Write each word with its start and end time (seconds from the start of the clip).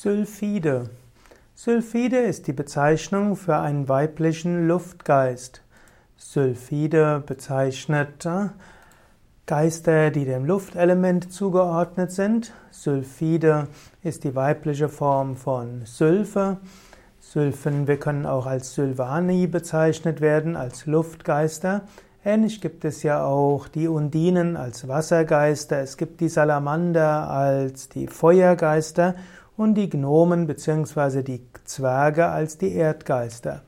Sylphide. 0.00 0.90
Sylphide 1.56 2.18
ist 2.18 2.46
die 2.46 2.52
Bezeichnung 2.52 3.34
für 3.34 3.56
einen 3.56 3.88
weiblichen 3.88 4.68
Luftgeist. 4.68 5.60
Sylphide 6.16 7.24
bezeichnet 7.26 8.24
äh, 8.24 8.50
Geister, 9.46 10.12
die 10.12 10.24
dem 10.24 10.44
Luftelement 10.44 11.32
zugeordnet 11.32 12.12
sind. 12.12 12.52
Sylphide 12.70 13.66
ist 14.04 14.22
die 14.22 14.36
weibliche 14.36 14.88
Form 14.88 15.34
von 15.34 15.82
Sylphe. 15.84 16.58
Sylphen, 17.18 17.88
wir 17.88 17.98
können 17.98 18.24
auch 18.24 18.46
als 18.46 18.74
Sylvani 18.74 19.48
bezeichnet 19.48 20.20
werden, 20.20 20.54
als 20.54 20.86
Luftgeister. 20.86 21.82
Ähnlich 22.24 22.60
gibt 22.60 22.84
es 22.84 23.02
ja 23.02 23.24
auch 23.24 23.66
die 23.66 23.88
Undinen 23.88 24.56
als 24.56 24.86
Wassergeister, 24.86 25.80
es 25.80 25.96
gibt 25.96 26.20
die 26.20 26.28
Salamander 26.28 27.28
als 27.28 27.88
die 27.88 28.06
Feuergeister 28.06 29.16
und 29.58 29.74
die 29.74 29.90
Gnomen 29.90 30.46
bzw. 30.46 31.22
die 31.22 31.42
Zwerge 31.64 32.28
als 32.28 32.56
die 32.56 32.72
Erdgeister. 32.72 33.62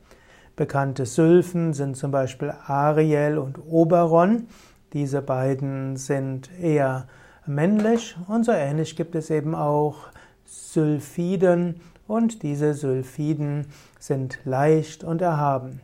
Bekannte 0.54 1.04
Sylphen 1.04 1.74
sind 1.74 1.96
zum 1.96 2.12
Beispiel 2.12 2.54
Ariel 2.66 3.38
und 3.38 3.58
Oberon. 3.68 4.46
Diese 4.92 5.20
beiden 5.20 5.96
sind 5.96 6.48
eher 6.60 7.08
männlich 7.44 8.16
und 8.28 8.44
so 8.44 8.52
ähnlich 8.52 8.94
gibt 8.94 9.16
es 9.16 9.30
eben 9.30 9.54
auch 9.54 10.08
Sylphiden 10.44 11.80
und 12.06 12.42
diese 12.44 12.74
Sylphiden 12.74 13.66
sind 13.98 14.38
leicht 14.44 15.02
und 15.02 15.20
erhaben. 15.22 15.80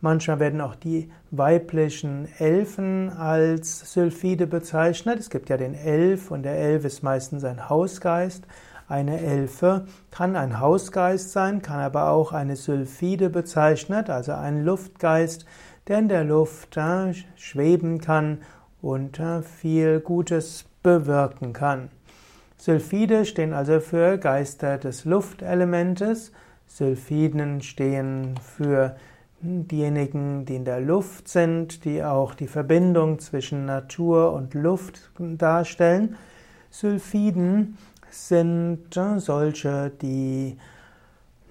Manchmal 0.00 0.38
werden 0.38 0.60
auch 0.60 0.76
die 0.76 1.10
weiblichen 1.32 2.28
Elfen 2.38 3.10
als 3.10 3.92
Sylphide 3.92 4.46
bezeichnet. 4.46 5.18
Es 5.18 5.30
gibt 5.30 5.48
ja 5.48 5.56
den 5.56 5.74
Elf 5.74 6.30
und 6.30 6.44
der 6.44 6.56
Elf 6.56 6.84
ist 6.84 7.02
meistens 7.02 7.42
ein 7.42 7.68
Hausgeist. 7.68 8.44
Eine 8.88 9.20
Elfe 9.20 9.86
kann 10.10 10.34
ein 10.34 10.60
Hausgeist 10.60 11.32
sein, 11.32 11.60
kann 11.60 11.80
aber 11.80 12.10
auch 12.10 12.32
eine 12.32 12.56
Sylphide 12.56 13.28
bezeichnet, 13.28 14.08
also 14.08 14.32
ein 14.32 14.64
Luftgeist, 14.64 15.44
der 15.88 15.98
in 15.98 16.08
der 16.08 16.24
Luft 16.24 16.76
äh, 16.78 17.12
schweben 17.36 18.00
kann 18.00 18.38
und 18.80 19.20
äh, 19.20 19.42
viel 19.42 20.00
Gutes 20.00 20.64
bewirken 20.82 21.52
kann. 21.52 21.90
Sylphide 22.56 23.26
stehen 23.26 23.52
also 23.52 23.80
für 23.80 24.16
Geister 24.16 24.78
des 24.78 25.04
Luftelementes. 25.04 26.32
Sylphiden 26.66 27.60
stehen 27.60 28.34
für 28.42 28.96
diejenigen, 29.40 30.44
die 30.46 30.56
in 30.56 30.64
der 30.64 30.80
Luft 30.80 31.28
sind, 31.28 31.84
die 31.84 32.02
auch 32.02 32.34
die 32.34 32.48
Verbindung 32.48 33.18
zwischen 33.18 33.66
Natur 33.66 34.32
und 34.32 34.54
Luft 34.54 35.10
darstellen. 35.18 36.16
Sylphiden 36.70 37.78
sind 38.10 38.94
solche, 39.18 39.90
die 40.02 40.56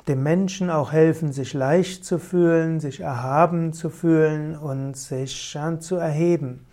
dem 0.08 0.24
Menschen 0.24 0.70
auch 0.70 0.92
helfen, 0.92 1.34
sich 1.34 1.54
leicht 1.54 2.06
zu 2.06 2.18
fühlen, 2.18 2.80
sich 2.80 3.02
erhaben 3.02 3.74
zu 3.74 3.90
fühlen 3.90 4.56
und 4.58 4.96
sich 4.96 5.58
zu 5.80 5.96
erheben. 5.96 6.66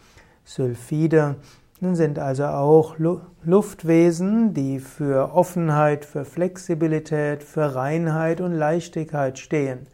Sylphide 0.44 1.36
sind 1.80 2.18
also 2.18 2.44
auch 2.44 2.96
Luftwesen, 3.42 4.54
die 4.54 4.78
für 4.78 5.34
Offenheit, 5.34 6.04
für 6.04 6.24
Flexibilität, 6.24 7.42
für 7.42 7.74
Reinheit 7.74 8.40
und 8.40 8.52
Leichtigkeit 8.52 9.38
stehen. 9.38 9.86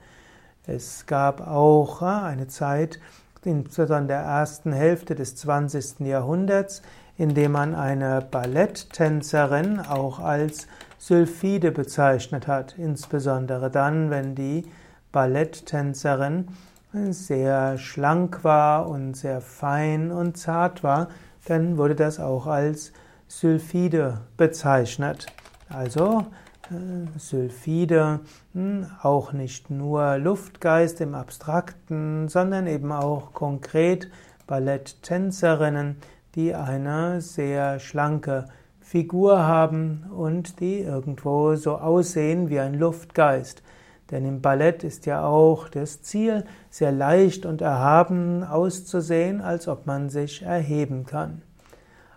Es 0.66 1.06
gab 1.06 1.40
auch 1.40 2.02
äh, 2.02 2.04
eine 2.04 2.46
Zeit, 2.46 3.00
insbesondere 3.42 3.98
in 3.98 4.08
der 4.08 4.20
ersten 4.20 4.72
Hälfte 4.72 5.14
des 5.14 5.34
20. 5.36 6.00
Jahrhunderts, 6.00 6.82
indem 7.20 7.52
man 7.52 7.74
eine 7.74 8.22
Balletttänzerin 8.30 9.78
auch 9.78 10.20
als 10.20 10.66
Sylphide 10.96 11.70
bezeichnet 11.70 12.46
hat, 12.46 12.76
insbesondere 12.78 13.70
dann, 13.70 14.08
wenn 14.08 14.34
die 14.34 14.64
Balletttänzerin 15.12 16.48
sehr 16.94 17.76
schlank 17.76 18.42
war 18.42 18.88
und 18.88 19.18
sehr 19.18 19.42
fein 19.42 20.10
und 20.10 20.38
zart 20.38 20.82
war, 20.82 21.08
dann 21.44 21.76
wurde 21.76 21.94
das 21.94 22.18
auch 22.20 22.46
als 22.46 22.94
Sylphide 23.28 24.22
bezeichnet. 24.38 25.26
Also 25.68 26.24
äh, 26.70 27.18
Sylphide, 27.18 28.20
hm, 28.54 28.86
auch 29.02 29.34
nicht 29.34 29.68
nur 29.68 30.16
Luftgeist 30.16 31.02
im 31.02 31.14
Abstrakten, 31.14 32.28
sondern 32.28 32.66
eben 32.66 32.92
auch 32.92 33.34
konkret 33.34 34.10
Balletttänzerinnen, 34.46 35.96
die 36.34 36.54
eine 36.54 37.20
sehr 37.20 37.78
schlanke 37.78 38.46
Figur 38.80 39.40
haben 39.46 40.04
und 40.16 40.60
die 40.60 40.80
irgendwo 40.80 41.54
so 41.54 41.76
aussehen 41.76 42.50
wie 42.50 42.60
ein 42.60 42.74
Luftgeist. 42.74 43.62
Denn 44.10 44.24
im 44.24 44.40
Ballett 44.40 44.82
ist 44.82 45.06
ja 45.06 45.24
auch 45.24 45.68
das 45.68 46.02
Ziel, 46.02 46.44
sehr 46.68 46.90
leicht 46.90 47.46
und 47.46 47.60
erhaben 47.60 48.42
auszusehen, 48.42 49.40
als 49.40 49.68
ob 49.68 49.86
man 49.86 50.08
sich 50.08 50.42
erheben 50.42 51.06
kann. 51.06 51.42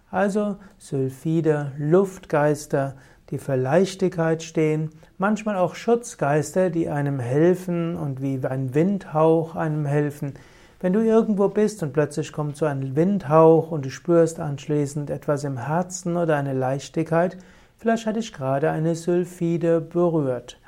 Also 0.10 0.58
Sylphide, 0.78 1.72
Luftgeister, 1.78 2.96
die 3.30 3.38
für 3.38 3.56
Leichtigkeit 3.56 4.44
stehen, 4.44 4.90
manchmal 5.18 5.58
auch 5.58 5.76
Schutzgeister, 5.76 6.70
die 6.70 6.90
einem 6.90 7.20
helfen 7.20 7.96
und 7.96 8.22
wie 8.22 8.40
ein 8.46 8.76
Windhauch 8.76 9.56
einem 9.56 9.86
helfen, 9.86 10.34
wenn 10.84 10.92
du 10.92 11.00
irgendwo 11.00 11.48
bist 11.48 11.82
und 11.82 11.94
plötzlich 11.94 12.34
kommt 12.34 12.58
so 12.58 12.66
ein 12.66 12.98
Windhauch 12.98 13.72
und 13.72 13.86
du 13.86 13.90
spürst 13.90 14.42
anschließend 14.42 15.10
etwas 15.10 15.46
im 15.46 15.56
Herzen 15.56 16.18
oder 16.18 16.36
eine 16.36 16.52
Leichtigkeit, 16.52 17.38
vielleicht 17.78 18.06
hat 18.06 18.18
dich 18.18 18.34
gerade 18.34 18.70
eine 18.70 18.94
Sylphide 18.94 19.80
berührt. 19.80 20.60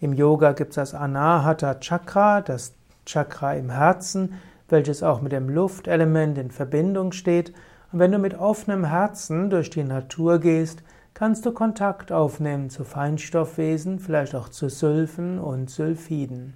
Im 0.00 0.12
Yoga 0.12 0.52
gibt 0.52 0.70
es 0.70 0.76
das 0.76 0.94
Anahata 0.94 1.80
Chakra, 1.80 2.42
das 2.42 2.74
Chakra 3.06 3.54
im 3.54 3.70
Herzen, 3.70 4.34
welches 4.68 5.02
auch 5.02 5.20
mit 5.20 5.32
dem 5.32 5.48
Luftelement 5.48 6.38
in 6.38 6.52
Verbindung 6.52 7.10
steht. 7.10 7.52
Und 7.90 7.98
wenn 7.98 8.12
du 8.12 8.18
mit 8.18 8.38
offenem 8.38 8.84
Herzen 8.84 9.50
durch 9.50 9.68
die 9.68 9.82
Natur 9.82 10.38
gehst, 10.38 10.84
kannst 11.12 11.44
du 11.44 11.50
Kontakt 11.50 12.12
aufnehmen 12.12 12.70
zu 12.70 12.84
Feinstoffwesen, 12.84 13.98
vielleicht 13.98 14.36
auch 14.36 14.48
zu 14.48 14.68
Sylphen 14.68 15.40
und 15.40 15.70
Sylphiden. 15.70 16.54